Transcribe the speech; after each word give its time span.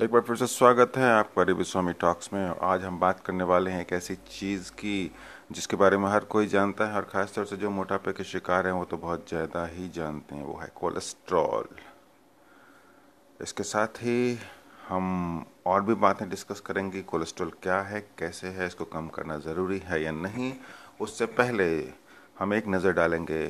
एक 0.00 0.10
बार 0.10 0.20
फिर 0.20 0.36
से 0.36 0.46
स्वागत 0.46 0.96
है 0.96 1.10
आपका 1.12 1.42
रिवि 1.42 1.64
स्वामी 1.64 1.92
टॉक्स 1.92 2.32
में। 2.32 2.54
आज 2.62 2.84
हम 2.84 2.98
बात 3.00 3.18
करने 3.20 3.44
वाले 3.44 3.70
हैं 3.70 3.80
एक 3.80 3.92
ऐसी 3.92 4.14
चीज़ 4.28 4.70
की, 4.72 5.10
जिसके 5.52 5.76
बारे 5.76 5.96
में 5.96 6.08
हर 6.08 6.24
कोई 6.24 6.46
जानता 6.46 6.86
है, 6.86 6.96
और 6.96 7.04
ख़ासतौर 7.04 7.44
से 7.46 7.56
जो 7.56 7.70
मोटापे 7.70 8.12
के 8.12 8.24
शिकार 8.24 8.66
हैं, 8.66 8.72
वो 8.72 8.84
तो 8.84 8.96
बहुत 8.96 9.28
ज़्यादा 9.28 9.64
ही 9.66 9.88
जानते 9.88 10.34
हैं। 10.34 10.44
वो 10.44 10.58
है 10.62 10.68
कोलेस्ट्रॉल। 10.74 11.68
इसके 13.40 13.62
साथ 13.62 14.02
ही 14.02 14.38
हम 14.88 15.44
और 15.66 15.82
भी 15.82 15.94
बातें 15.96 16.28
डिस्कस 16.30 16.60
करेंगे, 16.60 17.02
कोलेस्ट्रॉल 17.02 17.52
क्या 17.62 17.80
है, 17.80 18.00
कैसे 18.18 18.48
है, 18.48 18.66
इसको 18.66 18.84
कम 18.86 19.08
करना 19.08 19.38
ज़रूरी 19.40 19.78
है 19.84 20.02
या 20.02 20.12
नहीं। 20.12 20.52
उससे 21.00 21.26
पहले 21.34 21.68
हम 22.38 22.54
एक 22.54 22.68
नज़र 22.68 22.92
डालेंगे 22.92 23.44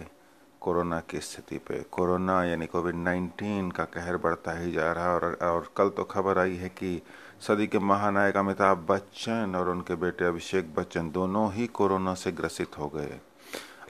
कोरोना 0.63 0.99
की 1.11 1.21
स्थिति 1.21 1.59
पे। 1.59 1.81
कोरोना 1.91 2.43
यानी 2.45 2.67
कोविड 2.67 2.95
19 2.97 3.73
का 3.73 3.85
कहर 3.87 4.17
बढ़ता 4.17 4.59
ही 4.59 4.73
जा 4.73 4.93
रहा 4.93 5.05
है 5.05 5.15
और, 5.15 5.25
और 5.43 5.73
कल 5.77 5.89
तो 5.89 6.05
खबर 6.05 6.39
आई 6.39 6.57
है 6.57 6.69
कि 6.69 7.01
सदी 7.41 7.67
के 7.67 7.79
महानायक 7.79 8.37
अमिताभ 8.37 8.87
बच्चन 8.89 9.55
और 9.57 9.69
उनके 9.69 9.95
बेटे 9.97 10.25
अभिषेक 10.25 10.75
बच्चन 10.75 11.11
दोनों 11.11 11.53
ही 11.53 11.67
कोरोना 11.67 12.15
से 12.15 12.33
ग्रसित 12.33 12.79
हो 12.79 12.89
गए। 12.89 13.19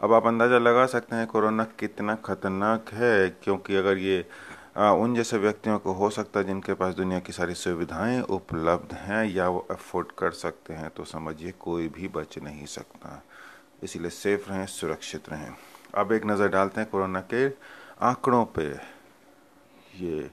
अब 0.02 0.12
आप 0.12 0.26
अंदाज़ा 0.26 0.58
लगा 0.58 0.86
सकते 0.86 1.16
हैं 1.16 1.26
कोरोना 1.26 1.64
कितना 1.78 2.14
खतरनाक 2.24 2.92
है 2.92 3.28
क्योंकि 3.44 3.76
अगर 3.76 3.98
ये 3.98 4.24
आ, 4.76 4.90
उन 4.90 5.14
जैसे 5.14 5.38
व्यक्तियों 5.38 5.78
को 5.78 5.92
हो 5.92 6.08
सकता 6.10 6.40
है 6.40 6.46
जिनके 6.46 6.74
पास 6.74 6.94
दुनिया 6.94 7.18
की 7.20 7.32
सारी 7.32 7.54
सुविधाएँ 7.54 8.20
उपलब्ध 8.30 8.94
हैं 8.94 9.24
या 9.24 9.48
वो 9.48 9.66
अफोर्ड 9.70 10.12
कर 10.18 10.30
सकते 10.30 10.74
हैं 10.74 10.88
तो 10.90 11.04
समझिए 11.04 11.52
कोई 11.60 11.88
भी 11.88 12.08
बच 12.08 12.38
नहीं 12.38 12.66
सकता। 12.66 13.22
इसीलिए 13.82 14.10
सेफ़ 14.10 14.48
रहें 14.50 14.66
सुरक्षित 14.66 15.28
रहें। 15.28 15.52
अब 15.94 16.12
एक 16.12 16.24
नज़र 16.26 16.48
डालते 16.48 16.80
हैं 16.80 16.88
कोरोना 16.90 17.20
के 17.32 17.46
आंकड़ों 18.02 18.44
पे। 18.54 18.66
ये 19.96 20.30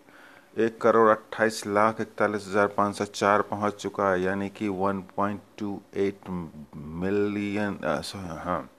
एक 0.58 0.80
करोड़ 0.82 1.10
अट्ठाईस 1.10 1.66
लाख 1.68 2.00
इकतालीस 2.02 2.46
हज़ार 2.48 2.68
पाँच 2.78 2.96
सौ 2.98 3.06
चार 3.06 3.42
पहुँच 3.42 3.76
चुका 3.76 4.10
है, 4.12 4.22
यानी 4.22 4.50
कि 4.50 4.68
one 4.70 5.02
point 5.16 5.42
two 5.60 5.82
eight 5.98 6.30
million 6.76 7.80
हाँ 8.16 8.70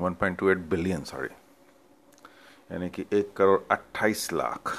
one 0.00 0.14
point 0.14 0.38
two 0.38 0.48
eight 0.50 0.58
billion, 0.70 1.02
sorry, 1.04 1.28
यानी 2.70 2.88
कि 2.90 3.04
एक 3.12 3.32
करोड़ 3.36 3.60
अट्ठाईस 3.70 4.32
लाख। 4.32 4.76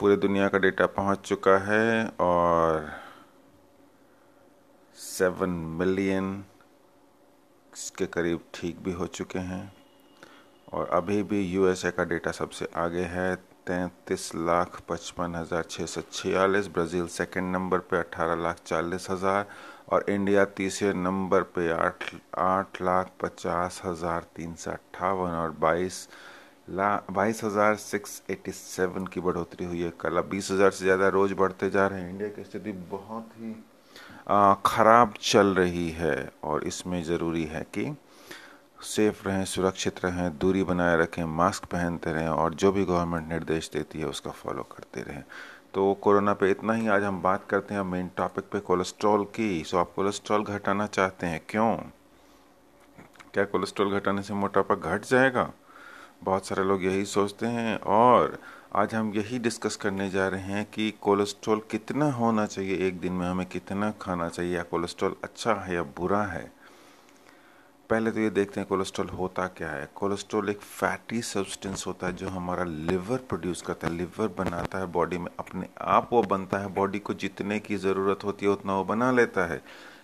पूरे 0.00 0.16
दुनिया 0.16 0.48
का 0.48 0.58
डेटा 0.58 0.86
पहुँच 0.88 1.20
चुका 1.28 1.56
है 1.60 2.06
और 2.20 2.90
सेवन 4.96 5.50
मिलियन 5.80 6.44
के 7.96 8.06
करीब 8.08 8.40
ठीक 8.54 8.78
भी 8.84 8.92
हो 8.92 9.06
चुके 9.08 9.38
हैं। 9.40 9.72
और 10.72 10.88
अभी 10.92 11.22
भी 11.22 11.40
यूएसए 11.42 11.90
का 11.90 12.04
डेटा 12.04 12.30
सबसे 12.32 12.68
आगे 12.76 13.02
है, 13.04 13.34
तैंतीस 13.36 14.30
लाख 14.36 14.80
पचपन 14.88 15.34
हज़ार 15.34 15.62
छः 15.64 15.86
सौ 15.86 16.00
छियालीस, 16.12 16.68
ब्राज़ील 16.68 17.06
सेकेंड 17.08 17.52
नंबर 17.52 17.78
पे 17.80 17.98
अठारह 17.98 18.42
लाख 18.42 18.60
चालीस 18.66 19.10
हज़ार 19.10 19.46
और 19.88 20.04
इंडिया 20.10 20.44
तीसरे 20.56 20.92
नंबर 20.94 21.42
पे 21.54 21.70
आठ 21.72 22.04
आठ 22.38 22.80
लाख 22.82 23.10
पचास 23.20 23.80
हज़ार 23.84 24.26
तीन 24.36 24.54
सौ 24.54 24.70
अट्ठावन 24.70 25.30
और 25.32 25.50
बाईस 25.60 26.08
ला, 26.70 26.96
बाईस 27.10 27.42
हज़ार 27.44 27.74
सिक्स 27.76 28.22
एटी 28.30 28.52
सेवन 28.52 29.06
की 29.06 29.20
बढ़ोतरी 29.20 29.64
हुई 29.64 29.80
है। 29.80 29.92
कल 30.00 30.16
अब 30.16 30.28
बीस 30.28 30.50
हज़ार 30.50 30.70
से 30.70 30.84
ज़्यादा 30.84 31.08
रोज़ 31.10 31.34
बढ़ते 31.34 31.70
जा 31.70 31.86
रहे 31.86 32.00
हैं। 32.00 32.10
इंडिया 32.10 32.28
की 32.28 32.44
स्थिति 32.44 32.72
बहुत 32.90 33.30
ही 33.36 33.54
ख़राब 34.66 35.14
चल 35.22 35.54
रही 35.54 35.88
है 35.90 36.30
और 36.44 36.64
इसमें 36.64 37.02
ज़रूरी 37.04 37.44
है 37.44 37.60
कि 37.74 37.94
सेफ़ 38.84 39.22
रहें, 39.28 39.44
सुरक्षित 39.44 40.04
रहें, 40.04 40.38
दूरी 40.38 40.62
बनाए 40.62 40.96
रखें, 40.96 41.24
मास्क 41.24 41.64
पहनते 41.64 42.12
रहें 42.12 42.28
और 42.28 42.54
जो 42.54 42.72
भी 42.72 42.84
गवर्नमेंट 42.84 43.28
निर्देश 43.28 43.70
देती 43.72 43.98
है 43.98 44.06
उसका 44.06 44.30
फॉलो 44.30 44.62
करते 44.72 45.02
रहें। 45.02 45.22
तो 45.74 45.92
कोरोना 45.94 46.32
पे 46.34 46.50
इतना 46.50 46.72
ही 46.72 46.88
आज 46.88 47.04
हम 47.04 47.20
बात 47.22 47.46
करते 47.50 47.74
हैं, 47.74 47.82
मेन 47.82 48.10
टॉपिक 48.16 48.44
पे 48.44 48.60
कोलेस्ट्रॉल 48.60 49.24
की। 49.36 49.62
सो 49.64 49.78
आप 49.78 49.92
कोलेस्ट्रॉल 49.96 50.44
घटाना 50.44 50.86
चाहते 50.86 51.26
हैं 51.26 51.40
क्यों? 51.48 51.76
क्या 53.34 53.44
कोलेस्ट्रॉल 53.44 53.98
घटाने 53.98 54.22
से 54.22 54.34
मोटापा 54.34 54.74
घट 54.74 55.04
जाएगा? 55.04 55.50
बहुत 56.24 56.46
सारे 56.46 56.64
लोग 56.64 56.84
यही 56.84 57.04
सोचते 57.04 57.46
हैं 57.46 57.78
और 57.78 58.38
आज 58.72 58.94
हम 58.94 59.12
यही 59.14 59.38
डिस्कस 59.38 59.76
करने 59.76 60.08
जा 60.10 60.26
रहे 60.28 60.40
हैं 60.40 60.64
कि 60.64 60.90
कोलेस्ट्रॉल 61.00 61.60
कितना 61.70 62.10
होना 62.12 62.46
चाहिए 62.46 62.76
एक 62.88 62.98
दिन 63.00 63.12
में, 63.12 63.26
हमें 63.26 63.46
कितना 63.46 63.90
खाना 64.00 64.28
चाहिए, 64.28 64.56
या 64.56 64.62
कोलेस्ट्रॉल 64.62 65.14
अच्छा 65.24 65.54
है 65.54 65.74
या 65.74 65.82
बुरा 65.82 66.22
है। 66.22 66.52
पहले 67.90 68.10
तो 68.10 68.20
ये 68.20 68.30
देखते 68.30 68.60
हैं 68.60 68.68
कोलेस्ट्रॉल 68.68 69.08
होता 69.08 69.46
क्या 69.46 69.68
है। 69.68 69.88
कोलेस्ट्रॉल 69.94 70.50
एक 70.50 70.60
फैटी 70.60 71.22
सब्सटेंस 71.22 71.86
होता 71.86 72.06
है 72.06 72.12
जो 72.12 72.28
हमारा 72.28 72.64
लिवर 72.64 73.18
प्रोड्यूस 73.18 73.62
करता 73.62 73.86
है। 73.86 73.92
लिवर 73.94 74.28
बनाता 74.38 74.78
है 74.78 74.86
बॉडी 74.86 75.18
में, 75.18 75.30
अपने 75.38 75.68
आप 75.80 76.08
वो 76.12 76.22
बनता 76.22 76.58
है। 76.58 76.74
बॉडी 76.74 76.98
को 76.98 77.14
जितने 77.14 77.58
की 77.58 77.76
ज़रूरत 77.76 78.24
होती 78.24 78.46
है, 78.46 78.52
उतना 78.52 78.76
वो 78.76 78.84
बना 78.84 79.10
लेता 79.10 79.46
है। 79.46 79.62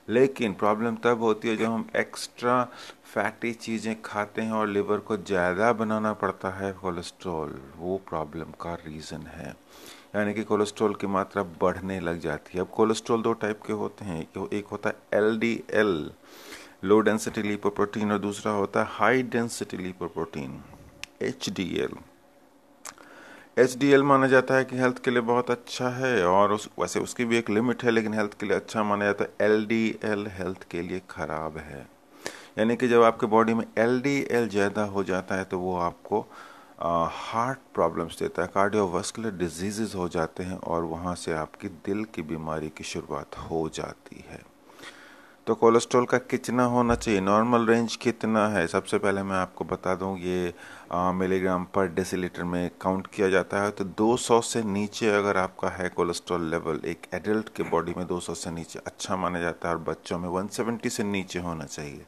लेकिन 0.08 0.52
प्रॉब्लम 0.54 0.96
तब 1.04 1.22
होती 1.22 1.48
है 1.48 1.56
जब 1.56 1.64
हम 1.64 1.86
एक्स्ट्रा 1.96 2.62
फैटी 3.04 3.52
चीज़ें 3.54 3.94
खाते 4.04 4.42
हैं 4.42 4.52
और 4.52 4.68
लिवर 4.68 4.98
को 4.98 5.16
ज़्यादा 5.16 5.72
बनाना 5.72 6.12
पड़ता 6.22 6.50
है 6.50 6.72
कोलेस्ट्रॉल 6.72 7.58
वो 7.76 8.00
प्रॉब्लम 8.08 8.52
का 8.60 8.74
रीज़न 8.86 9.26
है। 9.28 9.54
यानी 10.14 10.34
कि 10.34 10.42
कोलेस्ट्रॉल 10.44 10.94
की 10.94 11.06
मात्रा 11.08 11.42
बढ़ने 11.60 11.98
लग 12.00 12.20
जाती 12.20 12.58
है। 12.58 12.60
अब 12.60 12.70
कोलेस्ट्रॉल 12.70 13.22
दो 13.22 13.32
टाइप 13.34 13.60
के 13.66 13.72
होते 13.72 14.04
हैं। 14.04 14.20
एक 14.48 14.66
होता 14.66 14.90
है 14.90 15.18
L 15.18 15.38
D 15.38 15.52
L 15.74 16.10
low 16.84 17.00
density 17.00 17.42
lipoprotein 17.42 18.12
और 18.12 18.18
दूसरा 18.18 18.52
होता 18.52 18.82
है 18.82 18.88
high 18.90 19.22
density 19.32 19.76
lipoprotein 19.76 20.62
H 21.22 21.48
D 21.50 21.68
L 21.80 21.94
L 23.56 24.02
माना 24.02 24.26
जाता 24.26 24.54
है 24.54 24.64
कि 24.64 24.76
हेल्थ 24.76 24.98
के 25.04 25.10
लिए 25.10 25.20
बहुत 25.20 25.50
अच्छा 25.50 25.88
है 25.90 26.24
और 26.26 26.52
उस, 26.52 26.68
वैसे 26.80 27.00
उसकी 27.00 27.24
भी 27.24 27.36
एक 27.38 27.50
लिमिट 27.50 27.82
है, 27.84 27.90
लेकिन 27.90 28.14
हेल्थ 28.14 28.38
के 28.40 28.46
लिए 28.46 28.56
अच्छा 28.56 28.82
माना 28.82 29.04
जाता 29.04 29.24
है। 29.24 29.46
एल 29.46 29.64
डी 29.66 29.98
एल 30.04 30.26
हेल्थ 30.28 30.62
के 30.70 30.82
लिए 30.82 31.00
ख़राब 31.10 31.58
है। 31.58 31.86
यानी 32.58 32.76
कि 32.76 32.88
जब 32.88 33.02
आपके 33.02 33.26
बॉडी 33.26 33.54
में 33.54 33.64
एल 33.78 34.00
डी 34.00 34.16
एल 34.30 34.48
ज़्यादा 34.48 34.84
हो 34.86 35.04
जाता 35.04 35.34
है 35.34 35.44
तो 35.44 35.58
वो 35.58 35.76
आपको 35.78 36.20
हार्ट 36.80 37.58
प्रॉब्लम्स 37.74 38.18
देता 38.18 38.42
है 38.42 38.48
कार्डियोवास्कुलर 38.54 39.30
डिज़ीज़ 39.38 39.96
हो 39.96 40.08
जाते 40.08 40.42
हैं 40.42 40.56
और 40.56 40.84
वहाँ 40.84 41.14
से 41.14 41.32
आपकी 41.34 41.68
दिल 41.86 42.04
की 42.04 42.22
बीमारी 42.24 42.68
की 42.68 42.84
शुरुआत 42.84 43.38
हो 43.40 43.68
जाती 43.74 44.24
है। 44.28 44.40
तो 45.46 45.54
कोलेस्ट्रॉल 45.54 46.04
का 46.04 46.18
कितना 46.20 46.64
होना 46.64 46.94
चाहिए? 46.94 47.20
नॉर्मल 47.20 47.66
रेंज 47.66 47.94
कितना 47.96 48.46
है? 48.48 48.66
सबसे 48.66 48.98
पहले 48.98 49.22
मैं 49.22 49.36
आपको 49.36 49.64
बता 49.64 49.94
दूँ, 49.94 50.16
ये 50.18 50.52
मिलीग्राम 51.14 51.64
पर 51.74 51.86
डेसीलीटर 51.94 52.44
में 52.44 52.70
काउंट 52.82 53.06
किया 53.06 53.28
जाता 53.28 53.62
है। 53.62 53.70
तो 53.70 53.84
200 53.84 54.40
से 54.42 54.62
नीचे 54.64 55.08
अगर 55.10 55.36
आपका 55.36 55.68
है 55.70 55.88
कोलेस्ट्रॉल 55.88 56.44
लेवल, 56.50 56.80
एक 56.84 57.06
एडल्ट 57.14 57.48
के 57.56 57.62
बॉडी 57.70 57.94
में 57.96 58.06
200 58.06 58.34
से 58.34 58.50
नीचे 58.50 58.78
अच्छा 58.86 59.16
माना 59.16 59.40
जाता 59.40 59.68
है 59.68 59.74
और 59.74 59.80
बच्चों 59.82 60.18
में 60.18 60.28
170 60.30 60.90
से 60.90 61.04
नीचे 61.04 61.38
होना 61.38 61.64
चाहिए। 61.64 62.04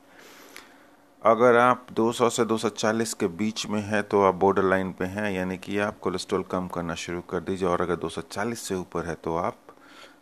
अगर 1.22 1.56
आप 1.58 1.86
200 1.92 2.28
से 2.30 2.44
240 2.44 3.14
के 3.14 3.26
बीच 3.34 3.66
में 3.66 3.80
हैं 3.82 4.02
तो 4.04 4.22
आप 4.22 4.34
बॉर्डर 4.36 4.64
लाइन 4.64 4.92
पे 4.92 5.04
हैं, 5.06 5.30
यानी 5.32 5.56
कि 5.58 5.78
आप 5.80 5.98
कोलेस्ट्रॉल 5.98 6.42
कम 6.50 6.68
करना 6.68 6.94
शुरू 6.96 7.20
कर 7.30 7.40
दीजिए। 7.40 7.68
और 7.68 7.82
अगर 7.82 7.96
240 7.98 8.68
से 8.68 8.74
ऊपर 8.76 9.06
है 9.06 9.14
तो 9.14 9.36
आप 9.36 9.58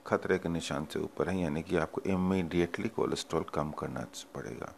खतरे 0.07 0.39
के 0.39 0.49
निशान 0.49 0.87
से 0.93 0.99
ऊपर 0.99 1.29
है, 1.29 1.41
यानी 1.41 1.63
कि 1.63 1.77
आपको 1.77 2.03
इमीडिएटली 2.07 2.89
कोलेस्ट्रॉल 2.89 3.45
कम 3.55 3.71
करना 3.71 4.07
पड़ेगा। 4.35 4.73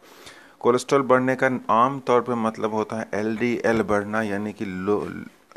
कोलेस्ट्रॉल 0.59 1.01
बढ़ने 1.01 1.35
का 1.35 1.49
आम 1.69 1.99
तौर 1.99 2.21
पे 2.21 2.35
मतलब 2.35 2.73
होता 2.73 2.95
है 2.95 3.09
एलडीएल 3.13 3.81
बढ़ना, 3.81 4.21
यानी 4.21 4.53
कि 4.53 4.65
लो 4.65 5.07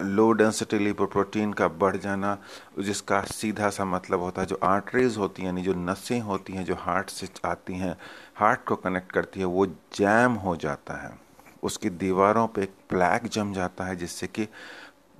लो 0.00 0.32
डेंसिटी 0.32 0.78
लिपोप्रोटीन 0.78 1.52
का 1.52 1.68
बढ़ 1.68 1.96
जाना, 1.96 2.36
जिसका 2.78 3.20
सीधा 3.20 3.70
सा 3.70 3.84
मतलब 3.84 4.20
होता 4.20 4.42
है 4.42 4.46
जो 4.46 4.58
आर्टरीज 4.62 5.16
होती 5.16 5.42
हैं, 5.42 5.48
यानी 5.48 5.62
जो 5.62 5.74
नसें 5.74 6.20
होती 6.20 6.52
हैं, 6.52 6.64
जो 6.64 6.74
हार्ट 6.74 7.10
से 7.10 7.28
आती 7.44 7.74
हैं 7.74 7.96
हार्ट 8.34 8.64
को 8.64 8.76
कनेक्ट 8.76 9.12
करती 9.12 9.40
है, 9.40 9.46
वो 9.46 9.66
जैम 9.66 10.32
हो 10.32 10.56
जाता 10.56 10.94
है। 10.94 11.18
उसकी 11.62 11.90
दीवारों 11.90 12.46
पे 12.46 12.62
एक 12.62 12.74
प्लैक 12.88 13.26
जम 13.26 13.52
जाता 13.52 13.84
है, 13.84 13.96
जिससे 13.96 14.26
कि 14.26 14.48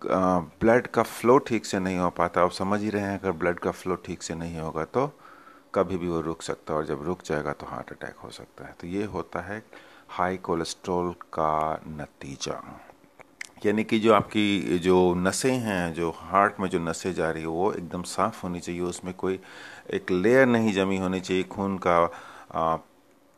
ब्लड 0.07 0.87
का 0.87 1.03
फ्लो 1.03 1.39
ठीक 1.39 1.67
से 1.67 1.79
नहीं 1.79 1.99
हो 1.99 2.11
पाता। 2.11 2.43
आप 2.43 2.51
समझ 2.53 2.81
ही 2.83 2.91
रहे 2.91 3.03
हैं, 3.03 3.19
अगर 3.21 3.33
ब्लड 3.33 3.59
का 3.59 3.71
फ्लो 3.71 3.95
ठीक 3.97 4.23
से 4.23 4.35
नहीं 4.35 4.59
होगा 4.59 4.85
तो 4.85 5.07
कभी 5.75 5.97
भी 5.97 6.09
वो 6.09 6.21
रुक 6.21 6.43
सकता 6.43 6.73
है 6.73 6.79
और 6.79 6.87
जब 6.87 7.03
रुक 7.07 7.23
जाएगा 7.25 7.53
तो 7.53 7.67
हार्ट 7.67 7.91
अटैक 7.93 8.17
हो 8.25 8.31
सकता 8.31 8.67
है। 8.67 8.75
तो 8.81 8.87
ये 8.87 9.05
होता 9.07 9.41
है 9.41 9.63
हाई 10.09 10.37
कोलेस्ट्रॉल 10.39 11.13
का 11.33 11.81
नतीजा। 11.89 12.61
यानी 13.67 13.85
कि 13.85 13.99
जो 13.99 14.13
आपकी, 14.15 14.79
जो 14.79 15.15
नसें 15.15 15.53
हैं, 15.53 15.93
जो 15.95 16.11
हार्ट 16.17 16.61
में 16.61 16.69
जो 16.69 16.79
नसें 16.79 17.13
जा 17.15 17.31
रही 17.31 17.43
है, 17.43 17.49
वो 17.49 17.73
एकदम 17.73 18.03
साफ़ 18.05 18.43
होनी 18.43 18.61
चाहिए। 18.61 18.81
उसमें 18.83 19.13
कोई 19.15 19.39
एक 19.95 20.11
लेयर 20.11 20.47
नहीं 20.47 20.73
जमी 20.73 20.97
होनी 20.99 21.21
चाहिए। 21.21 21.43
खून 21.45 21.79
का 21.79 21.99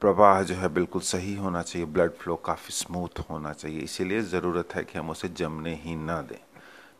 प्रवाह 0.02 0.42
जो 0.42 0.54
है 0.54 0.68
बिल्कुल 0.68 1.02
सही 1.02 1.34
होना 1.36 1.62
चाहिए। 1.62 1.86
ब्लड 1.88 2.12
फ्लो 2.12 2.36
काफ़ी 2.36 2.74
स्मूथ 2.74 3.20
होना 3.30 3.52
चाहिए। 3.52 3.80
इसीलिए 3.80 4.20
ज़रूरत 4.22 4.74
है 4.74 4.84
कि 4.84 4.98
हम 4.98 5.10
उसे 5.10 5.28
जमने 5.28 5.74
ही 5.74 5.96
ना 5.96 6.20
दें। 6.22 6.38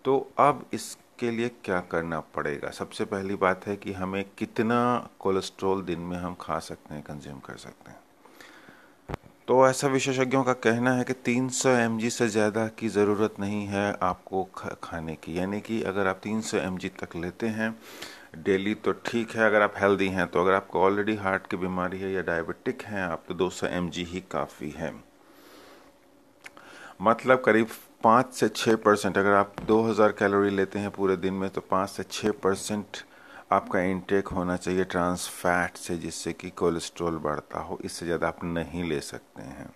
तो 0.05 0.17
अब 0.39 0.65
इसके 0.73 1.31
लिए 1.31 1.49
क्या 1.65 1.81
करना 1.91 2.21
पड़ेगा? 2.35 2.71
सबसे 2.71 3.05
पहली 3.05 3.35
बात 3.37 3.67
है 3.67 3.77
कि 3.77 3.93
हमें 3.93 4.25
कितना 4.39 5.09
कोलेस्ट्रॉल 5.21 5.83
दिन 5.83 5.99
में 6.01 6.17
हम 6.19 6.37
खा 6.41 6.59
सकते 6.59 6.95
हैं, 6.95 7.03
कंज्यूम 7.03 7.39
कर 7.39 7.57
सकते 7.57 7.91
हैं। 7.91 7.99
तो 9.49 9.67
ऐसा 9.69 9.89
विशेषज्ञों 9.89 10.43
का 10.45 10.53
कहना 10.65 10.93
है 10.95 11.05
कि 11.05 11.13
300 11.13 11.75
सौ 12.01 12.09
से 12.11 12.29
ज़्यादा 12.29 12.67
की 12.79 12.89
ज़रूरत 12.89 13.41
नहीं 13.41 13.67
है 13.67 13.93
आपको 14.03 14.43
खाने 14.83 15.15
की। 15.15 15.39
यानी 15.39 15.61
कि 15.61 15.83
अगर 15.83 16.07
आप 16.07 16.21
300 16.23 16.59
सौ 16.81 16.89
तक 17.01 17.17
लेते 17.17 17.47
हैं, 17.49 17.75
डेली 18.39 18.75
तो 18.77 18.93
ठीक 19.07 19.31
है, 19.31 19.45
अगर 19.47 19.63
आप 19.63 19.75
हेल्दी 19.79 20.09
हैं 20.09 20.27
तो 20.27 20.41
अगर 20.41 20.55
आपको 20.55 20.81
ऑलरेडी 20.81 21.15
हार्ट 21.17 21.47
की 21.47 21.57
बीमारी 21.57 21.99
है 21.99 22.13
या 22.13 22.23
डायबिटिक 22.23 22.83
हैं, 22.83 23.03
आप 23.03 23.25
तो 23.29 23.35
200 23.35 23.51
सौ 23.51 23.67
ही 24.13 24.23
काफ़ी 24.31 24.71
है। 24.71 24.93
मतलब 27.03 27.43
करीब 27.43 27.69
पाँच 28.05 28.33
से 28.35 28.49
छः 28.49 28.77
परसेंट, 28.77 29.19
अगर 29.19 29.33
आप 29.33 29.55
2000 29.67 30.13
कैलोरी 30.13 30.51
लेते 30.51 30.79
हैं 30.79 30.91
पूरे 30.91 31.17
दिन 31.17 31.35
में 31.35 31.49
तो 31.51 31.61
पाँच 31.61 31.91
से 31.91 32.03
छः 32.03 32.33
परसेंट 32.43 32.97
आपका 33.53 33.81
इंटेक 33.81 34.29
होना 34.29 34.57
चाहिए 34.57 34.85
ट्रांस 34.85 35.29
फैट 35.29 35.77
से, 35.77 35.97
जिससे 35.99 36.33
कि 36.33 36.51
कोलेस्ट्रॉल 36.51 37.17
बढ़ता 37.19 37.61
हो। 37.61 37.79
इससे 37.85 38.07
ज़्यादा 38.07 38.29
आप 38.29 38.45
नहीं 38.45 38.85
ले 38.85 39.01
सकते 39.01 39.43
हैं। 39.43 39.69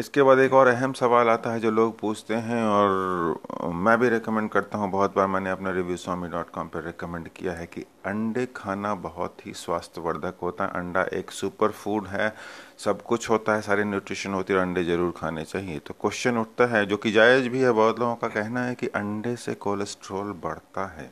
इसके 0.00 0.22
बाद 0.22 0.38
एक 0.38 0.52
और 0.52 0.66
अहम 0.66 0.92
सवाल 0.92 1.28
आता 1.28 1.50
है 1.52 1.60
जो 1.60 1.70
लोग 1.70 1.98
पूछते 1.98 2.34
हैं 2.34 2.62
और 2.64 3.72
मैं 3.76 3.96
भी 4.00 4.08
रिकमेंड 4.08 4.48
करता 4.50 4.78
हूँ। 4.78 4.90
बहुत 4.90 5.16
बार 5.16 5.26
मैंने 5.26 5.50
अपना 5.50 5.70
रिव्यू 5.70 5.96
स्वामी 5.96 6.28
डॉट 6.28 6.50
कॉम 6.50 6.68
पर 6.68 6.84
रिकमेंड 6.84 7.28
किया 7.28 7.52
है 7.52 7.66
कि 7.66 7.80
अंडे 8.06 8.46
खाना 8.56 8.94
बहुत 8.94 9.46
ही 9.46 9.52
स्वास्थ्यवर्धक 9.54 10.38
होता 10.42 10.64
है। 10.64 10.70
अंडा 10.70 11.02
एक 11.12 11.30
सुपर 11.30 11.70
फ़ूड 11.72 12.06
है। 12.06 12.32
सब 12.78 13.02
कुछ 13.02 13.28
होता 13.30 13.54
है, 13.54 13.60
सारी 13.60 13.84
न्यूट्रिशन 13.84 14.34
होती 14.34 14.52
है 14.52 14.60
अंडे 14.60 14.84
ज़रूर 14.84 15.12
खाने 15.16 15.44
चाहिए। 15.44 15.78
तो 15.78 15.94
क्वेश्चन 16.00 16.38
उठता 16.38 16.66
है, 16.66 16.84
जो 16.86 16.96
कि 16.96 17.12
जायज़ 17.12 17.48
भी 17.48 17.60
है, 17.60 17.72
बहुत 17.72 18.00
लोगों 18.00 18.14
का 18.16 18.28
कहना 18.30 18.64
है 18.64 18.74
कि 18.74 18.86
अंडे 18.86 19.36
से 19.36 19.54
कोलेस्ट्रॉल 19.54 20.32
बढ़ता 20.42 20.86
है। 20.96 21.10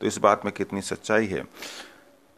तो 0.00 0.06
इस 0.06 0.18
बात 0.18 0.44
में 0.44 0.54
कितनी 0.54 0.80
सच्चाई 0.82 1.26
है। 1.26 1.44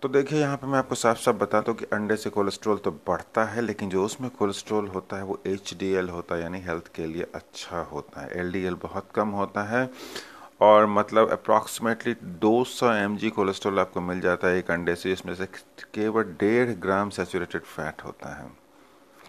तो 0.02 0.08
देखिए, 0.08 0.38
यहाँ 0.40 0.56
पे 0.56 0.66
मैं 0.66 0.78
आपको 0.78 0.94
साफ़ 0.94 1.18
साफ़ 1.18 1.36
बता 1.36 1.60
दूँ 1.60 1.74
कि 1.74 1.84
अंडे 1.92 2.16
से 2.16 2.30
कोलेस्ट्रॉल 2.30 2.76
तो 2.78 2.90
बढ़ता 3.06 3.44
है, 3.44 3.62
लेकिन 3.62 3.88
जो 3.90 4.04
उसमें 4.04 4.28
कोलेस्ट्रॉल 4.30 4.88
होता 4.88 5.16
है, 5.16 5.22
वो 5.22 5.38
एचडीएल 5.46 6.08
होता 6.08 6.34
है, 6.34 6.42
यानी 6.42 6.60
हेल्थ 6.60 6.90
के 6.94 7.06
लिए 7.06 7.26
अच्छा 7.34 7.80
होता 7.92 8.20
है। 8.20 8.38
एलडीएल 8.40 8.74
बहुत 8.74 9.08
कम 9.14 9.28
होता 9.30 9.62
है 9.62 9.88
और 10.60 10.86
मतलब 10.88 11.30
अप्रॉक्सीमेटली 11.30 12.14
200 12.40 12.64
सौ 12.68 12.92
एम 12.92 13.18
कोलेस्ट्रॉल 13.36 13.78
आपको 13.80 14.00
मिल 14.00 14.20
जाता 14.20 14.48
है 14.48 14.58
एक 14.58 14.70
अंडे 14.70 14.94
से, 14.94 15.08
जिसमें 15.08 15.34
से 15.34 15.46
केवल 15.94 16.34
डेढ़ 16.40 16.70
ग्राम 16.78 17.10
सेचूरेटेड 17.10 17.62
फैट 17.62 18.04
होता 18.04 18.34
है। 18.36 18.50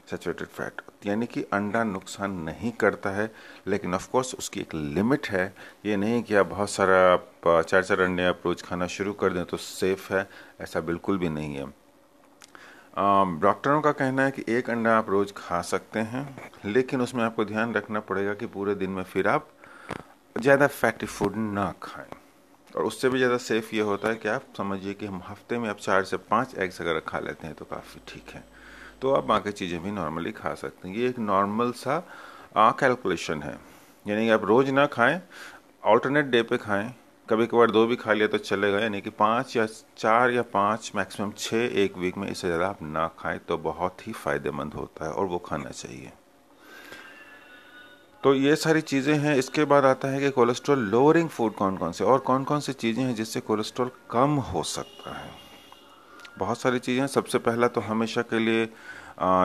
सेचुरेटेड 0.09 0.47
फैट 0.49 0.81
यानी 1.05 1.25
कि 1.25 1.43
अंडा 1.53 1.83
नुकसान 1.85 2.31
नहीं 2.41 2.71
करता 2.73 3.09
है, 3.09 3.29
लेकिन 3.67 3.93
ऑफ़ 3.95 4.09
कोर्स 4.11 4.33
उसकी 4.35 4.59
एक 4.59 4.73
लिमिट 4.75 5.27
है। 5.29 5.53
ये 5.85 5.97
नहीं 5.97 6.21
कि 6.23 6.35
आप 6.35 6.45
बहुत 6.47 6.69
सारा, 6.69 6.97
आप 7.13 7.65
चार 7.67 7.83
चार 7.83 8.01
अंडे 8.01 8.25
आप 8.25 8.41
रोज़ 8.45 8.63
खाना 8.63 8.87
शुरू 8.89 9.13
कर 9.13 9.33
दें 9.33 9.43
तो 9.45 9.57
सेफ़ 9.57 10.13
है, 10.13 10.27
ऐसा 10.61 10.79
बिल्कुल 10.81 11.17
भी 11.17 11.29
नहीं 11.29 11.55
है। 11.55 11.65
डॉक्टरों 13.41 13.81
का 13.81 13.91
कहना 13.93 14.23
है 14.23 14.31
कि 14.31 14.43
एक 14.49 14.69
अंडा 14.69 14.97
आप 14.97 15.09
रोज़ 15.09 15.33
खा 15.37 15.61
सकते 15.63 15.99
हैं, 16.01 16.27
लेकिन 16.65 17.01
उसमें 17.01 17.23
आपको 17.23 17.45
ध्यान 17.45 17.73
रखना 17.73 17.99
पड़ेगा 18.01 18.33
कि 18.33 18.45
पूरे 18.47 18.75
दिन 18.75 18.89
में 18.89 19.03
फिर 19.03 19.27
आप 19.27 19.49
ज़्यादा 20.35 20.67
फैटी 20.67 21.05
फ़ूड 21.05 21.35
ना 21.35 21.73
खाएँ। 21.83 22.09
और 22.69 22.83
उससे 22.85 23.09
भी 23.09 23.17
ज़्यादा 23.17 23.37
सेफ़ 23.39 23.75
ये 23.75 23.81
होता 23.81 24.09
है 24.09 24.15
कि 24.15 24.27
आप 24.29 24.43
समझिए 24.57 24.93
कि 24.93 25.05
हम 25.05 25.21
हफ़्ते 25.27 25.57
में 25.59 25.69
आप 25.69 25.77
चार 25.77 26.03
से 26.03 26.17
पाँच 26.29 26.55
एग्स 26.57 26.81
अगर 26.81 26.99
खा 27.07 27.19
लेते 27.19 27.47
हैं 27.47 27.55
तो 27.55 27.65
काफ़ी 27.65 28.01
ठीक 28.07 28.29
है। 28.29 28.43
तो 29.01 29.13
आप 29.13 29.23
बाकी 29.25 29.51
चीज़ें 29.51 29.81
भी 29.83 29.91
नॉर्मली 29.91 30.31
खा 30.31 30.53
सकते 30.55 30.87
हैं। 30.87 30.95
ये 30.95 31.09
एक 31.09 31.19
नॉर्मल 31.19 31.71
सा 31.73 31.97
कैलकुलेशन 32.57 33.41
है। 33.43 33.57
यानी 34.05 34.25
कि 34.25 34.29
आप 34.31 34.45
रोज़ 34.45 34.71
ना 34.71 34.85
खाएँ 34.87 35.21
ऑल्टरनेट 35.85 36.25
डे 36.25 36.41
पे 36.43 36.57
खाएँ। 36.57 36.93
कभी 37.29 37.45
कभार 37.45 37.71
दो 37.71 37.85
भी 37.87 37.95
खा 37.95 38.13
लिया 38.13 38.27
तो 38.27 38.37
चलेगा। 38.37 38.79
यानी 38.79 39.01
कि 39.01 39.09
पाँच 39.09 39.55
या 39.57 39.65
चार 39.97 40.31
या 40.31 40.41
पाँच 40.53 40.91
मैक्सिमम 40.95 41.31
छः 41.37 41.81
एक 41.83 41.97
वीक 41.97 42.17
में 42.17 42.27
इससे 42.29 42.47
ज़्यादा 42.47 42.67
आप 42.67 42.81
ना 42.83 43.07
खाएँ 43.19 43.39
तो 43.47 43.57
बहुत 43.59 44.07
ही 44.07 44.13
फ़ायदेमंद 44.13 44.73
होता 44.73 45.05
है 45.05 45.11
और 45.11 45.25
वो 45.25 45.37
खाना 45.39 45.69
चाहिए। 45.71 46.11
तो 48.23 48.33
ये 48.35 48.55
सारी 48.55 48.81
चीज़ें 48.83 49.13
हैं। 49.15 49.35
इसके 49.35 49.65
बाद 49.65 49.85
आता 49.85 50.07
है 50.07 50.19
कि 50.19 50.29
कोलेस्ट्रॉल 50.29 50.79
लोअरिंग 50.87 51.29
फ़ूड 51.29 51.53
कौन 51.55 51.77
कौन 51.77 51.91
से 51.91 52.03
और 52.03 52.19
कौन 52.21 52.43
कौन 52.43 52.59
सी 52.59 52.73
चीज़ें 52.75 53.03
हैं 53.03 53.13
जिससे 53.15 53.39
कोलेस्ट्रॉल 53.41 53.91
कम 54.11 54.35
हो 54.47 54.63
सकता 54.65 55.17
है। 55.17 55.31
बहुत 56.39 56.61
सारी 56.61 56.79
चीज़ें 56.79 57.05
सबसे 57.07 57.37
पहला 57.39 57.67
तो 57.67 57.81
हमेशा 57.81 58.21
के 58.23 58.39
लिए 58.39 58.65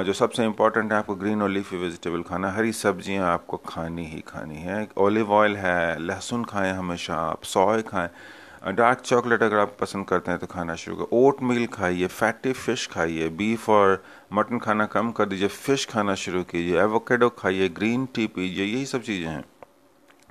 जो 0.04 0.12
सबसे 0.12 0.44
इम्पोर्टेंट 0.44 0.92
है 0.92 0.98
आपको 0.98 1.14
ग्रीन 1.16 1.42
और 1.42 1.48
लीफी 1.50 1.76
वेजिटेबल 1.76 2.22
खाना। 2.22 2.50
हरी 2.52 2.72
सब्ज़ियाँ 2.74 3.32
आपको 3.32 3.56
खानी 3.66 4.04
ही 4.06 4.20
खानी 4.28 4.56
है। 4.56 4.86
ऑलिव 4.98 5.32
ऑयल 5.32 5.56
है, 5.56 5.98
लहसुन 6.00 6.44
खाएँ 6.44 6.72
हमेशा 6.72 7.14
आप 7.20 7.44
सॉय 7.44 7.82
खाएँ। 7.82 8.08
डार्क 8.66 9.00
चॉकलेट 9.00 9.42
अगर 9.42 9.58
आप 9.58 9.76
पसंद 9.80 10.06
करते 10.08 10.30
हैं 10.30 10.40
तो 10.40 10.46
खाना 10.46 10.74
शुरू 10.74 10.96
करें। 10.96 11.18
ओट 11.18 11.42
मिल 11.42 11.66
खाइए 11.68 12.06
फैटी 12.08 12.52
फ़िश 12.54 12.86
खाइए 12.92 13.28
बीफ 13.30 13.68
और 13.70 14.02
मटन 14.32 14.58
खाना 14.58 14.86
कम 14.88 15.10
कर 15.12 15.26
दीजिए 15.26 15.48
फ़िश 15.50 15.86
खाना 15.86 16.14
शुरू 16.16 16.42
कीजिए 16.44 16.80
एवोकेडो 16.80 17.28
खाइए 17.30 17.68
ग्रीन 17.70 18.06
टी 18.14 18.26
पीजिए, 18.28 18.64
यही 18.64 18.86
सब 18.86 19.02
चीज़ें 19.02 19.28
हैं। 19.28 19.44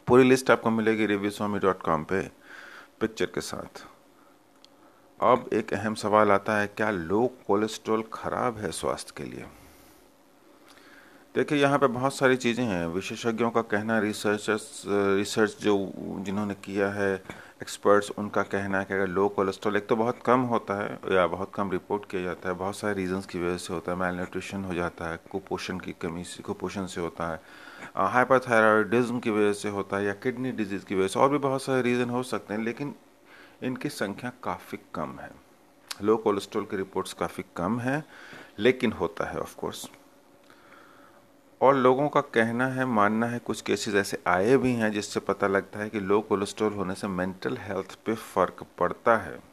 पूरी 0.07 0.23
लिस्ट 0.23 0.51
आपको 0.51 0.69
मिलेगी 0.71 1.05
रिव्यू 1.05 1.29
स्वामी 1.31 1.59
डॉट 1.59 1.81
कॉम 1.81 2.03
पे 2.03 2.21
पिक्चर 3.01 3.25
के 3.25 3.41
साथ। 3.41 3.85
अब 5.23 5.49
एक 5.53 5.73
अहम 5.73 5.93
सवाल 5.95 6.31
आता 6.31 6.57
है, 6.57 6.67
क्या 6.67 6.89
लो 6.91 7.25
कोलेस्ट्रॉल 7.47 8.03
खराब 8.13 8.57
है 8.57 8.71
स्वास्थ्य 8.71 9.13
के 9.17 9.23
लिए? 9.23 9.45
देखिए, 11.35 11.57
यहाँ 11.57 11.77
पे 11.79 11.87
बहुत 11.87 12.15
सारी 12.15 12.35
चीज़ें 12.35 12.63
हैं। 12.65 12.85
विशेषज्ञों 12.87 13.49
का 13.51 13.61
कहना, 13.61 13.99
रिसर्चर्स, 13.99 14.83
रिसर्च 14.87 15.55
जो 15.61 15.75
जिन्होंने 16.19 16.53
किया 16.53 16.89
है, 16.89 17.13
एक्सपर्ट्स, 17.61 18.09
उनका 18.17 18.41
कहना 18.43 18.79
है 18.79 18.85
कि 18.85 18.93
अगर 18.93 19.07
लो 19.07 19.27
कोलेस्ट्रॉल, 19.29 19.77
एक 19.77 19.87
तो 19.87 19.95
बहुत 19.95 20.19
कम 20.25 20.39
होता 20.51 20.73
है, 20.81 20.99
या 21.11 21.25
बहुत 21.27 21.51
कम 21.55 21.71
रिपोर्ट 21.71 22.05
किया 22.11 22.21
जाता 22.21 22.49
है। 22.49 22.55
बहुत 22.55 22.75
सारे 22.75 22.93
रीजंस 22.93 23.25
की 23.25 23.39
वजह 23.39 23.57
से 23.57 23.73
होता 23.73 23.91
है। 23.91 23.97
मेल 23.97 24.15
न्यूट्रिशन 24.15 24.63
हो 24.63 24.73
जाता 24.73 25.09
है, 25.11 25.19
कुपोषण 25.31 25.79
की 25.79 25.95
कमी 26.01 26.23
से, 26.23 26.43
कुपोषण 26.43 26.85
से 26.85 27.01
होता 27.01 27.31
है 27.31 27.41
हाइपरथायरॉयडिज्म 27.95 29.19
की 29.19 29.29
वजह 29.29 29.53
से 29.53 29.69
होता 29.69 29.97
है, 29.97 30.05
या 30.05 30.13
किडनी 30.13 30.51
डिज़ीज़ 30.51 30.85
की 30.85 30.95
वजह 30.95 31.07
से, 31.07 31.19
और 31.19 31.29
भी 31.29 31.37
बहुत 31.37 31.63
सारे 31.63 31.81
रीज़न 31.81 32.09
हो 32.09 32.23
सकते 32.23 32.53
हैं। 32.53 32.61
लेकिन 32.61 32.93
इनकी 33.63 33.89
संख्या 33.89 34.31
काफ़ी 34.43 34.77
कम 34.95 35.17
है। 35.19 35.29
लो 36.01 36.15
कोलेस्ट्रॉल 36.17 36.65
की 36.65 36.77
रिपोर्ट्स 36.77 37.13
काफ़ी 37.13 37.43
कम 37.57 37.79
है, 37.79 38.03
लेकिन 38.59 38.91
होता 38.91 39.25
है 39.25 39.39
ऑफ़ 39.39 39.55
कोर्स 39.55 39.89
और 41.61 41.75
लोगों 41.75 42.07
का 42.09 42.21
कहना 42.21 42.67
है, 42.67 42.85
मानना 42.85 43.25
है, 43.25 43.39
कुछ 43.39 43.61
केसेस 43.61 43.95
ऐसे 43.95 44.17
आए 44.27 44.57
भी 44.57 44.73
हैं 44.73 44.91
जिससे 44.91 45.19
पता 45.19 45.47
लगता 45.47 45.79
है 45.79 45.89
कि 45.89 45.99
लो 45.99 46.19
कोलेस्ट्रॉल 46.21 46.73
होने 46.73 46.95
से 46.95 47.07
मेंटल 47.07 47.57
हेल्थ 47.57 47.97
पे 48.05 48.15
फ़र्क 48.15 48.65
पड़ता 48.79 49.17
है। 49.17 49.52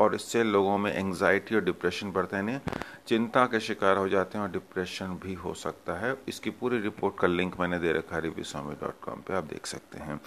और 0.00 0.14
इससे 0.14 0.42
लोगों 0.44 0.76
में 0.78 0.92
एंजाइटी 0.92 1.54
और 1.54 1.64
डिप्रेशन 1.64 2.10
बढ़ता 2.12 2.36
है 2.38 2.60
चिंता 3.08 3.44
के 3.46 3.60
शिकार 3.60 3.96
हो 3.96 4.08
जाते 4.08 4.38
हैं 4.38 4.44
और 4.44 4.50
डिप्रेशन 4.50 5.18
भी 5.22 5.34
हो 5.34 5.52
सकता 5.54 5.98
है। 5.98 6.14
इसकी 6.28 6.50
पूरी 6.50 6.78
रिपोर्ट 6.80 7.18
का 7.18 7.28
लिंक 7.28 7.60
मैंने 7.60 7.78
दे 7.78 7.92
रखा 7.92 8.16
है 8.16 8.22
रिव्यू 8.22 8.44
स्वामी 8.44 8.74
डॉट 8.74 9.00
कॉम 9.02 9.20
पर 9.20 9.34
आप 9.34 9.44
देख 9.44 9.66
सकते 9.66 9.98
हैं। 9.98 10.20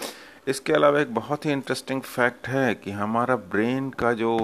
इसके 0.47 0.73
अलावा 0.73 0.99
एक 0.99 1.13
बहुत 1.15 1.45
ही 1.45 1.51
इंटरेस्टिंग 1.51 2.01
फैक्ट 2.01 2.47
है 2.47 2.73
कि 2.75 2.91
हमारा 2.91 3.35
ब्रेन 3.35 3.89
का 3.89 4.13
जो 4.13 4.35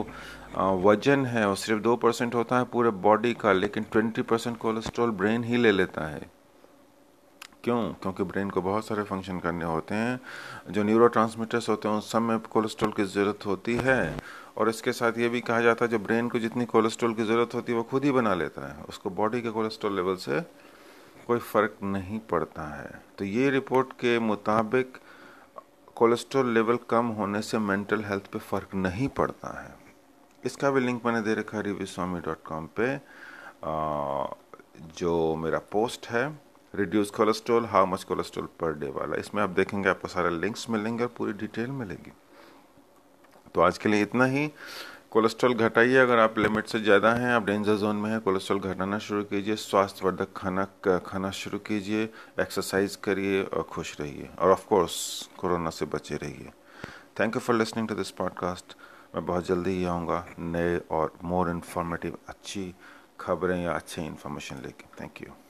वज़न 0.58 1.26
है, 1.26 1.48
वो 1.48 1.56
सिर्फ़ 1.56 1.82
दो 1.82 1.96
परसेंट 1.96 2.36
होता 2.36 2.58
है 2.58 2.64
पूरे 2.66 2.90
बॉडी 2.90 3.34
का, 3.34 3.52
लेकिन 3.54 3.84
ट्वेंटी 3.92 4.22
परसेंट 4.22 4.58
कोलेस्ट्रॉल 4.58 5.12
ब्रेन 5.12 5.44
ही 5.44 5.58
ले 5.58 5.72
लेता 5.72 6.08
है। 6.08 6.30
क्यों? 7.64 7.82
क्योंकि 7.94 8.24
ब्रेन 8.24 8.50
को 8.50 8.62
बहुत 8.62 8.86
सारे 8.88 9.04
फ़ंक्शन 9.04 9.40
करने 9.40 9.66
होते 9.66 9.96
हैं। 9.96 10.20
जो 10.72 10.84
न्यूरो 10.84 11.08
होते 11.08 11.88
हैं, 11.88 11.96
उन 11.96 12.02
सब 12.02 12.22
में 12.22 12.40
कोलेस्ट्रॉल 12.40 12.92
की 12.92 13.04
ज़रूरत 13.04 13.46
होती 13.46 13.76
है। 13.76 14.18
और 14.58 14.70
इसके 14.70 14.92
साथ 14.94 15.18
ये 15.18 15.30
भी 15.30 15.42
कहा 15.42 15.62
जाता 15.62 15.86
है 15.86 15.92
जो 15.92 16.00
ब्रेन 16.00 16.30
को 16.30 16.40
जितनी 16.40 16.66
कोलेस्ट्रॉल 16.66 17.14
की 17.14 17.24
ज़रूरत 17.24 17.54
होती 17.54 17.72
है 17.72 17.78
वो 17.78 17.84
खुद 17.84 18.04
ही 18.06 18.12
बना 18.12 18.34
लेता 18.34 18.68
है। 18.68 18.84
उसको 18.84 19.10
बॉडी 19.12 19.42
के 19.42 19.50
कोलेस्ट्रॉल 19.50 19.96
लेवल 19.96 20.16
से 20.16 20.42
कोई 21.28 21.40
फ़र्क 21.42 21.78
नहीं 21.84 22.20
पड़ता 22.32 22.68
है। 22.76 23.02
तो 23.18 23.26
ये 23.26 23.50
रिपोर्ट 23.50 23.94
के 24.00 24.18
मुताबिक 24.20 24.98
कोलेस्ट्रॉल 25.96 26.54
लेवल 26.54 26.78
कम 26.90 27.08
होने 27.18 27.42
से 27.42 27.60
मेंटल 27.60 28.04
हेल्थ 28.04 28.26
पे 28.26 28.40
फ़र्क 28.42 28.76
नहीं 28.76 29.08
पड़ता 29.10 29.60
है। 29.62 29.76
इसका 30.44 30.72
भी 30.72 30.80
लिंक 30.80 31.06
मैंने 31.06 31.22
दे 31.22 31.34
रखा 31.34 31.58
है 31.58 31.64
रिव्यू 31.64 31.86
स्वामी 31.86 32.20
डॉट 32.20 32.44
कॉम 32.46 32.68
पे। 32.78 32.96
आ, 32.96 34.28
जो 34.98 35.36
मेरा 35.36 35.60
पोस्ट 35.72 36.08
है 36.08 36.28
reduce 36.74 37.10
cholesterol 37.12 37.66
how 37.66 37.86
much 37.86 38.04
cholesterol 38.04 38.48
per 38.60 38.74
day 38.80 38.88
वाला। 38.92 39.16
इसमें 39.16 39.42
आप 39.44 39.50
देखेंगे 39.50 39.90
आपको 39.90 40.08
सारे 40.08 40.30
लिंक्स 40.30 40.70
मिलेंगे 40.70 41.04
और 41.04 41.14
पूरी 41.18 41.34
डिटेल 41.34 41.72
मिलेगी। 41.72 42.12
तो 43.56 43.62
आज 43.62 43.78
के 43.78 43.90
लिए 43.90 44.02
इतना 44.02 44.26
ही। 44.26 44.48
कोलेस्ट्रॉल 45.12 45.54
घटाइए, 45.54 45.98
अगर 45.98 46.20
आप 46.20 46.38
लिमिट 46.40 46.68
से 46.68 46.80
ज़्यादा 46.80 47.12
हैं, 47.14 47.32
आप 47.34 47.46
डेंजर 47.46 47.76
जोन 47.76 47.96
में 47.96 48.10
हैं, 48.10 48.20
कोलेस्ट्रॉल 48.22 48.60
घटाना 48.60 48.98
शुरू 49.00 49.24
कीजिए, 49.24 49.56
स्वास्थ्यवर्धक 49.56 50.34
खाना 50.38 50.66
खाना 51.06 51.30
शुरू 51.32 51.60
कीजिए, 51.60 52.04
एक्सरसाइज 52.40 52.96
करिए 52.96 53.44
और 53.44 53.64
खुश 53.64 54.00
रहिए। 54.02 54.30
और 54.40 54.52
ऑफ़ 54.52 54.66
कोर्स 54.68 54.98
कोरोना 55.38 55.70
से 55.70 55.86
बचे 55.86 56.16
रहिए। 56.16 56.52
Thank 57.20 57.36
you 57.36 57.42
for 57.42 57.56
listening 57.56 57.88
to 57.88 57.96
this 57.96 58.12
podcast 58.12 58.76
मैं 59.16 59.26
बहुत 59.26 59.48
जल्दी 59.48 59.78
ही 59.78 59.86
आऊँगा 59.86 60.26
नए 60.40 60.78
और 60.92 61.14
मोर 61.24 61.50
इन्फॉर्मेटिव 61.50 62.18
अच्छी 62.28 62.74
खबरें 63.20 63.60
या 63.64 63.74
अच्छी 63.74 64.02
इन्फॉर्मेशन 64.02 64.62
लेके। 64.66 65.02
Thank 65.02 65.22
you 65.22 65.45